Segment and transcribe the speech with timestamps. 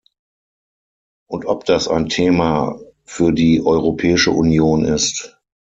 [1.29, 5.39] Und ob das ein Thema für die Europäische Union ist!